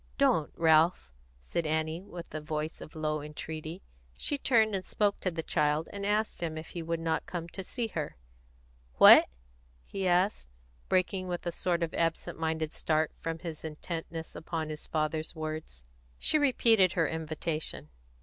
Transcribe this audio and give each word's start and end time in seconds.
"Don't, 0.17 0.51
Ralph!" 0.55 1.11
said 1.39 1.67
Annie, 1.67 2.01
with 2.01 2.33
a 2.33 2.41
voice 2.41 2.81
of 2.81 2.95
low 2.95 3.21
entreaty. 3.21 3.83
She 4.17 4.39
turned 4.39 4.73
and 4.73 4.83
spoke 4.83 5.19
to 5.19 5.29
the 5.29 5.43
child, 5.43 5.87
and 5.93 6.07
asked 6.07 6.41
him 6.41 6.57
if 6.57 6.69
he 6.69 6.81
would 6.81 6.99
not 6.99 7.27
come 7.27 7.47
to 7.49 7.63
see 7.63 7.85
her. 7.89 8.15
"What?" 8.95 9.27
he 9.85 10.07
asked, 10.07 10.49
breaking 10.89 11.27
with 11.27 11.45
a 11.45 11.51
sort 11.51 11.83
of 11.83 11.93
absent 11.93 12.39
minded 12.39 12.73
start 12.73 13.11
from 13.19 13.37
his 13.37 13.63
intentness 13.63 14.35
upon 14.35 14.69
his 14.69 14.87
father's 14.87 15.35
words. 15.35 15.85
She 16.17 16.39
repeated 16.39 16.93
her 16.93 17.07
invitation. 17.07 17.89